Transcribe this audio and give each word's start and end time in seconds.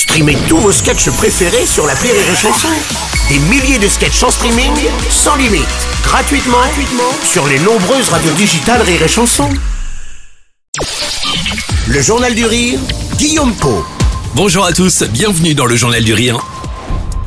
Streamez 0.00 0.38
tous 0.48 0.56
vos 0.56 0.72
sketchs 0.72 1.10
préférés 1.10 1.66
sur 1.66 1.86
la 1.86 1.92
Rire 1.92 2.14
et 2.14 2.34
Chanson. 2.34 2.68
Des 3.28 3.38
milliers 3.38 3.78
de 3.78 3.86
sketchs 3.86 4.22
en 4.22 4.30
streaming, 4.30 4.72
sans 5.10 5.36
limite, 5.36 5.66
gratuitement, 6.02 6.56
gratuitement 6.56 7.12
sur 7.22 7.46
les 7.46 7.58
nombreuses 7.58 8.08
radios 8.08 8.32
digitales 8.32 8.80
Rire 8.80 9.02
et 9.02 9.08
Chanson. 9.08 9.50
Le 11.86 12.00
Journal 12.00 12.34
du 12.34 12.46
Rire, 12.46 12.80
Guillaume 13.18 13.54
Po. 13.56 13.84
Bonjour 14.34 14.64
à 14.64 14.72
tous, 14.72 15.02
bienvenue 15.02 15.52
dans 15.52 15.66
le 15.66 15.76
Journal 15.76 16.02
du 16.02 16.14
Rire. 16.14 16.38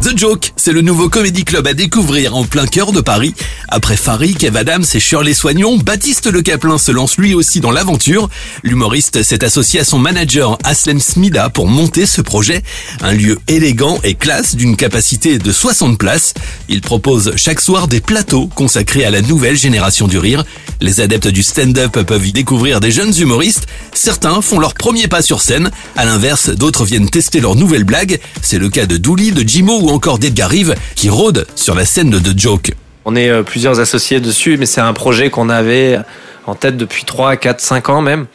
The 0.03 0.17
Joke, 0.17 0.51
c'est 0.57 0.73
le 0.73 0.81
nouveau 0.81 1.07
comédie 1.07 1.45
club 1.45 1.65
à 1.65 1.73
découvrir 1.73 2.35
en 2.35 2.43
plein 2.43 2.67
cœur 2.67 2.91
de 2.91 2.99
Paris. 2.99 3.33
Après 3.69 3.95
Farid, 3.95 4.37
Kev 4.37 4.57
Adams 4.57 4.83
et 4.93 4.99
Shirley 4.99 5.33
Soignon, 5.33 5.77
Baptiste 5.77 6.29
Le 6.29 6.41
Caplin 6.41 6.77
se 6.77 6.91
lance 6.91 7.17
lui 7.17 7.33
aussi 7.33 7.61
dans 7.61 7.71
l'aventure. 7.71 8.29
L'humoriste 8.63 9.23
s'est 9.23 9.45
associé 9.45 9.79
à 9.79 9.85
son 9.85 9.99
manager 9.99 10.57
Aslem 10.65 10.99
Smida 10.99 11.49
pour 11.49 11.67
monter 11.67 12.05
ce 12.05 12.19
projet. 12.19 12.63
Un 13.01 13.13
lieu 13.13 13.39
élégant 13.47 13.97
et 14.03 14.15
classe 14.15 14.57
d'une 14.57 14.75
capacité 14.75 15.37
de 15.37 15.51
60 15.53 15.97
places. 15.97 16.33
Il 16.67 16.81
propose 16.81 17.31
chaque 17.37 17.61
soir 17.61 17.87
des 17.87 18.01
plateaux 18.01 18.47
consacrés 18.47 19.05
à 19.05 19.09
la 19.09 19.21
nouvelle 19.21 19.55
génération 19.55 20.09
du 20.09 20.17
rire. 20.17 20.43
Les 20.81 21.01
adeptes 21.01 21.27
du 21.27 21.43
stand-up 21.43 21.91
peuvent 21.91 22.27
y 22.27 22.31
découvrir 22.31 22.79
des 22.79 22.91
jeunes 22.91 23.13
humoristes. 23.17 23.67
Certains 23.93 24.41
font 24.41 24.59
leur 24.59 24.73
premier 24.73 25.07
pas 25.07 25.21
sur 25.21 25.41
scène. 25.41 25.71
À 25.95 26.05
l'inverse, 26.05 26.49
d'autres 26.49 26.85
viennent 26.85 27.09
tester 27.09 27.39
leurs 27.39 27.55
nouvelles 27.55 27.83
blagues. 27.83 28.19
C'est 28.41 28.59
le 28.59 28.69
cas 28.69 28.85
de 28.85 28.97
Douli, 28.97 29.31
de 29.31 29.47
Jimo 29.47 29.79
ou 29.79 29.89
encore 29.89 30.19
d'Edgar 30.19 30.49
Rive 30.49 30.75
qui 30.95 31.09
rôde 31.09 31.45
sur 31.55 31.75
la 31.75 31.85
scène 31.85 32.09
de 32.09 32.19
The 32.19 32.37
Joke. 32.37 32.73
On 33.05 33.15
est 33.15 33.29
euh, 33.29 33.43
plusieurs 33.43 33.79
associés 33.79 34.19
dessus, 34.19 34.57
mais 34.57 34.65
c'est 34.65 34.81
un 34.81 34.93
projet 34.93 35.29
qu'on 35.29 35.49
avait 35.49 35.99
en 36.45 36.55
tête 36.55 36.77
depuis 36.77 37.03
3, 37.03 37.37
4, 37.37 37.59
5 37.59 37.89
ans 37.89 38.01
même. 38.01 38.27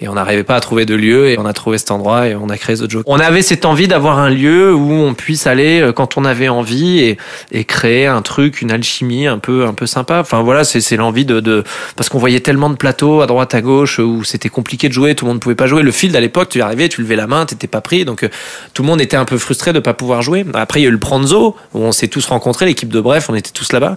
Et 0.00 0.08
on 0.08 0.14
n'arrivait 0.14 0.44
pas 0.44 0.56
à 0.56 0.60
trouver 0.60 0.86
de 0.86 0.94
lieu 0.94 1.28
et 1.28 1.38
on 1.38 1.46
a 1.46 1.52
trouvé 1.52 1.78
cet 1.78 1.90
endroit 1.90 2.28
et 2.28 2.34
on 2.34 2.48
a 2.48 2.58
créé 2.58 2.76
The 2.76 2.90
Joke. 2.90 3.04
On 3.06 3.18
avait 3.20 3.42
cette 3.42 3.64
envie 3.64 3.88
d'avoir 3.88 4.18
un 4.18 4.28
lieu 4.28 4.74
où 4.74 4.92
on 4.92 5.14
puisse 5.14 5.46
aller 5.46 5.80
euh, 5.80 5.92
quand 5.92 6.16
on 6.16 6.24
avait 6.24 6.48
envie 6.48 7.16
et, 7.52 7.64
créer 7.64 8.06
un 8.06 8.20
truc, 8.20 8.60
une 8.60 8.70
alchimie 8.70 9.26
un 9.26 9.38
peu, 9.38 9.66
un 9.66 9.72
peu 9.72 9.86
sympa. 9.86 10.20
Enfin 10.20 10.42
voilà, 10.42 10.64
c'est 10.64 10.96
l'envie 10.96 11.24
de, 11.24 11.64
parce 11.96 12.08
qu'on 12.08 12.18
voyait 12.18 12.40
tellement 12.40 12.70
de 12.70 12.76
plateaux 12.76 13.22
à 13.22 13.26
droite, 13.26 13.54
à 13.54 13.62
gauche 13.62 13.98
où 13.98 14.24
c'était 14.24 14.48
compliqué 14.48 14.88
de 14.88 14.92
jouer, 14.92 15.14
tout 15.14 15.24
le 15.24 15.30
monde 15.30 15.36
ne 15.36 15.40
pouvait 15.40 15.54
pas 15.54 15.66
jouer. 15.66 15.82
Le 15.82 15.92
field 15.92 16.14
à 16.16 16.20
l'époque, 16.20 16.48
tu 16.50 16.60
arrivais, 16.60 16.88
tu 16.88 17.00
levais 17.00 17.16
la 17.16 17.26
main, 17.26 17.46
t'étais 17.46 17.66
pas 17.66 17.80
pris. 17.80 18.04
Donc 18.04 18.24
euh, 18.24 18.28
tout 18.74 18.82
le 18.82 18.88
monde 18.88 19.00
était 19.00 19.16
un 19.16 19.24
peu 19.24 19.38
frustré 19.38 19.72
de 19.72 19.80
pas 19.80 19.94
pouvoir 19.94 20.22
jouer. 20.22 20.44
Après, 20.54 20.80
il 20.80 20.82
y 20.82 20.86
a 20.86 20.88
eu 20.88 20.92
le 20.92 20.98
Pranzo 20.98 21.56
où 21.72 21.78
on 21.78 21.92
s'est 21.92 22.08
tous 22.08 22.26
rencontrés, 22.26 22.66
l'équipe 22.66 22.92
de 22.92 23.00
Bref, 23.00 23.28
on 23.28 23.34
était 23.34 23.52
tous 23.52 23.72
là-bas. 23.72 23.96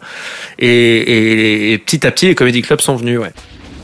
Et, 0.59 1.81
petit 1.86 2.05
à 2.05 2.11
petit, 2.11 2.27
les 2.27 2.36
comédie 2.36 2.61
clubs 2.61 2.81
sont 2.81 2.95
venus, 2.95 3.20
ouais. 3.20 3.31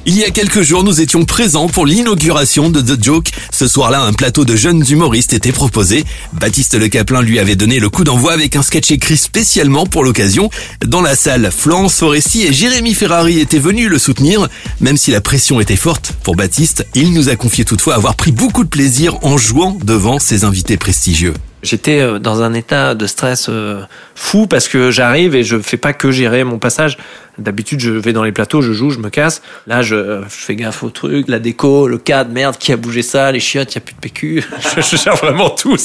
Il 0.06 0.18
y 0.18 0.26
a 0.26 0.32
quelques 0.32 0.64
jours, 0.64 0.84
nous 0.84 1.00
étions 1.00 1.24
présents 1.24 1.70
pour 1.70 1.86
l'inauguration 1.86 2.70
de 2.70 2.82
The 2.82 3.02
Joke. 3.02 3.32
Ce 3.54 3.70
soir-là, 3.70 4.02
un 4.02 4.12
plateau 4.12 4.44
de 4.44 4.54
jeunes 4.54 4.84
humoristes 4.90 5.32
était 5.32 5.54
proposé. 5.54 6.04
Baptiste 6.34 6.78
Le 6.78 6.90
Caplin 6.90 7.22
lui 7.22 7.40
avait 7.40 7.56
donné 7.56 7.80
le 7.80 7.90
coup 7.90 8.04
d'envoi 8.04 8.34
avec 8.34 8.58
un 8.58 8.64
sketch 8.64 8.92
écrit 8.92 9.16
spécialement 9.16 9.86
pour 9.86 10.04
l'occasion. 10.04 10.50
Dans 10.86 11.02
la 11.02 11.16
salle, 11.16 11.50
Florence 11.56 11.96
Foresti 11.96 12.44
et 12.44 12.52
Jérémy 12.52 12.94
Ferrari 12.94 13.40
étaient 13.40 13.60
venus 13.60 13.88
le 13.88 13.98
soutenir. 13.98 14.50
Même 14.82 14.98
si 14.98 15.12
la 15.12 15.22
pression 15.22 15.62
était 15.62 15.78
forte 15.78 16.12
pour 16.24 16.36
Baptiste, 16.36 16.86
il 16.96 17.14
nous 17.14 17.30
a 17.30 17.38
confié 17.38 17.64
toutefois 17.64 17.96
avoir 17.96 18.16
pris 18.16 18.34
beaucoup 18.34 18.66
de 18.66 18.70
plaisir 18.70 19.24
en 19.24 19.38
jouant 19.38 19.78
devant 19.86 20.20
ses 20.20 20.44
invités 20.44 20.76
prestigieux. 20.76 21.34
J'étais 21.64 22.02
euh, 22.02 22.20
dans 22.20 22.42
un 22.42 22.54
état 22.54 22.94
de 22.94 23.08
stress 23.08 23.48
euh, 23.50 23.82
fou 24.16 24.48
parce 24.48 24.68
que 24.68 24.92
j'arrive 24.92 25.34
et 25.34 25.44
je 25.44 25.58
fais 25.58 25.78
pas 25.78 25.94
que 25.94 26.12
gérer 26.12 26.44
mon 26.44 26.60
passage. 26.60 26.98
D'habitude, 27.38 27.80
je 27.80 27.90
vais 27.90 28.12
dans 28.12 28.24
les 28.24 28.34
plateaux, 28.34 28.62
je 28.62 28.74
joue, 28.74 28.90
je 28.90 29.00
me 29.00 29.10
casse. 29.10 29.42
Là, 29.66 29.82
je, 29.82 30.22
fais 30.28 30.56
gaffe 30.56 30.84
au 30.84 30.90
truc, 30.90 31.28
la 31.30 31.40
déco, 31.40 31.88
le 31.88 31.98
cadre, 31.98 32.32
merde, 32.32 32.58
qui 32.60 32.74
a 32.74 32.78
bougé 32.78 33.02
ça, 33.02 33.32
les 33.32 33.40
chiottes, 33.40 33.72
il 33.72 33.76
y 33.76 33.78
a 33.78 33.82
plus 33.82 33.96
de 33.96 34.00
PQ. 34.00 34.44
je, 34.78 34.98
gère 34.98 35.16
vraiment 35.16 35.50
tout. 35.50 35.78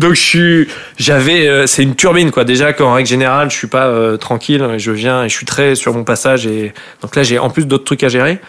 Donc, 0.00 0.14
je 0.14 0.20
suis, 0.20 0.68
j'avais, 0.98 1.46
euh, 1.46 1.66
c'est 1.66 1.84
une 1.84 1.94
turbine, 1.94 2.30
quoi. 2.32 2.44
Déjà 2.44 2.72
qu'en 2.72 2.92
règle 2.92 3.08
générale, 3.08 3.50
je 3.50 3.56
suis 3.56 3.68
pas 3.68 4.18
tranquille. 4.18 4.66
Je 4.76 4.90
viens 4.90 5.24
et 5.24 5.28
je 5.28 5.34
suis 5.34 5.46
très 5.46 5.76
sur 5.76 5.94
mon 5.94 6.04
passage. 6.04 6.46
Et 6.46 6.74
donc 7.00 7.14
là, 7.16 7.22
j'ai 7.22 7.38
en 7.38 7.48
plus 7.48 7.66
d'autres 7.66 7.84
trucs 7.84 8.02
à 8.02 8.08
gérer 8.08 8.40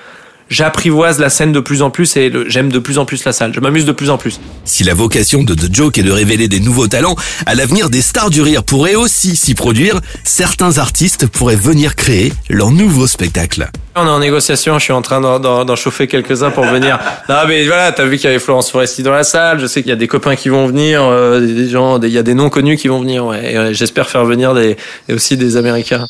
j'apprivoise 0.49 1.19
la 1.19 1.29
scène 1.29 1.51
de 1.51 1.59
plus 1.59 1.81
en 1.81 1.89
plus 1.89 2.15
et 2.17 2.31
j'aime 2.47 2.71
de 2.71 2.79
plus 2.79 2.97
en 2.97 3.05
plus 3.05 3.23
la 3.25 3.33
salle. 3.33 3.53
Je 3.53 3.59
m'amuse 3.59 3.85
de 3.85 3.91
plus 3.91 4.09
en 4.09 4.17
plus. 4.17 4.39
Si 4.65 4.83
la 4.83 4.93
vocation 4.93 5.43
de 5.43 5.53
The 5.53 5.73
Joke 5.73 5.97
est 5.97 6.03
de 6.03 6.11
révéler 6.11 6.47
des 6.47 6.59
nouveaux 6.59 6.87
talents, 6.87 7.15
à 7.45 7.55
l'avenir 7.55 7.89
des 7.89 8.01
stars 8.01 8.29
du 8.29 8.41
rire 8.41 8.63
pourraient 8.63 8.95
aussi 8.95 9.35
s'y 9.35 9.55
produire. 9.55 9.99
Certains 10.23 10.77
artistes 10.77 11.27
pourraient 11.27 11.55
venir 11.55 11.95
créer 11.95 12.33
leur 12.49 12.71
nouveau 12.71 13.07
spectacle. 13.07 13.69
On 13.95 14.07
est 14.07 14.09
en 14.09 14.19
négociation, 14.19 14.79
je 14.79 14.85
suis 14.85 14.93
en 14.93 15.03
train 15.03 15.21
d'en 15.21 15.75
chauffer 15.75 16.07
quelques-uns 16.07 16.51
pour 16.51 16.65
venir. 16.65 16.99
Non 17.29 17.35
mais 17.47 17.65
voilà, 17.65 17.91
t'as 17.91 18.05
vu 18.05 18.17
qu'il 18.17 18.25
y 18.25 18.27
avait 18.27 18.39
Florence 18.39 18.69
Foresti 18.69 19.01
dans 19.01 19.11
la 19.11 19.23
salle, 19.23 19.59
je 19.59 19.65
sais 19.65 19.81
qu'il 19.81 19.89
y 19.89 19.93
a 19.93 19.97
des 19.97 20.07
copains 20.07 20.35
qui 20.35 20.49
vont 20.49 20.67
venir, 20.67 21.01
euh, 21.03 21.39
des 21.39 21.69
gens, 21.69 21.99
il 22.01 22.09
y 22.09 22.17
a 22.17 22.23
des 22.23 22.33
noms 22.33 22.49
connus 22.49 22.75
qui 22.75 22.87
vont 22.87 22.99
venir, 22.99 23.25
ouais. 23.25 23.55
Euh, 23.55 23.73
j'espère 23.73 24.09
faire 24.09 24.25
venir 24.25 24.53
des, 24.53 24.75
et 25.07 25.13
aussi 25.13 25.37
des 25.37 25.57
Américains. 25.57 26.05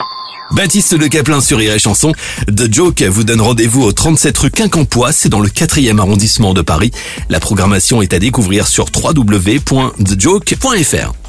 Baptiste 0.54 0.98
Le 0.98 1.08
Caplin 1.10 1.42
sur 1.42 1.58
Rire 1.58 1.74
et 1.74 1.80
Chanson. 1.80 2.14
The 2.48 2.72
Joke 2.72 3.02
vous 3.02 3.24
donne 3.24 3.42
rendez-vous 3.42 3.82
au 3.82 3.92
37 3.92 4.38
rue 4.38 4.52
Quincampoix, 4.52 5.12
c'est 5.12 5.30
dans 5.30 5.40
le 5.40 5.50
4e 5.50 5.98
arrondissement 6.00 6.54
de 6.54 6.62
Paris. 6.62 6.92
La 7.30 7.40
programmation 7.40 8.04
est 8.04 8.14
à 8.14 8.20
découvrir 8.20 8.68
sur 8.68 8.86
www.thejoke.fr. 8.96 9.64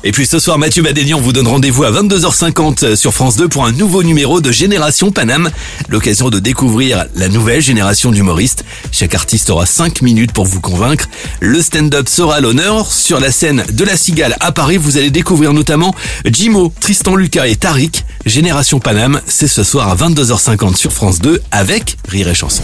Et 0.07 0.13
puis 0.13 0.27
ce 0.27 0.39
soir, 0.39 0.59
Mathieu 0.59 0.83
Badélian 0.83 1.19
vous 1.19 1.33
donne 1.33 1.49
rendez-vous 1.49 1.83
à 1.85 1.91
22h50 1.91 2.95
sur 2.95 3.15
France 3.15 3.37
2 3.37 3.49
pour 3.49 3.65
un 3.65 3.73
nouveau 3.73 4.03
numéro 4.03 4.43
de 4.43 4.53
Génération 4.53 5.11
Paname. 5.11 5.51
L'occasion 5.89 6.29
de 6.29 6.39
découvrir 6.41 7.07
la 7.17 7.29
nouvelle 7.29 7.63
génération 7.63 8.11
d'humoristes. 8.11 8.67
Chaque 8.93 9.15
artiste 9.15 9.49
aura 9.49 9.65
5 9.65 10.03
minutes 10.03 10.33
pour 10.33 10.45
vous 10.45 10.61
convaincre. 10.61 11.07
Le 11.41 11.63
stand-up 11.63 12.07
sera 12.11 12.37
à 12.37 12.41
l'honneur. 12.41 12.93
Sur 12.93 13.19
la 13.19 13.33
scène 13.33 13.65
de 13.73 13.83
la 13.83 13.97
Cigale 13.97 14.37
à 14.41 14.53
Paris, 14.53 14.77
vous 14.77 14.99
allez 14.99 15.11
découvrir 15.11 15.55
notamment 15.55 15.95
Jimo, 16.27 16.71
Tristan 16.81 17.17
Lucas 17.17 17.47
et 17.47 17.57
Tariq. 17.57 18.05
Génération 18.27 18.81
Paname, 18.81 19.23
c'est 19.27 19.49
ce 19.49 19.63
soir 19.63 19.89
à 19.89 19.97
22h50 19.97 20.77
sur 20.77 20.93
France 20.93 21.19
2 21.21 21.41
avec 21.51 21.97
Rire 22.09 22.29
et 22.29 22.35
Chanson. 22.35 22.63